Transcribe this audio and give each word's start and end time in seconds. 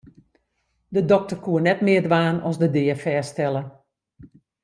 De 0.95 1.01
dokter 1.11 1.37
koe 1.45 1.59
net 1.65 1.79
mear 1.85 2.03
dwaan 2.07 2.37
as 2.49 2.57
de 2.61 2.67
dea 2.75 2.95
fêststelle. 3.03 3.61